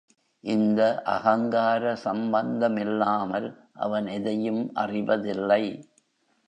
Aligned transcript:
இந்த 0.43 1.01
அகங்கார 1.05 1.95
சம்பந்தமில்லாமல் 1.95 3.47
அவன் 3.79 4.07
எதையும் 4.07 4.71
அறிவதில்லை. 4.73 5.63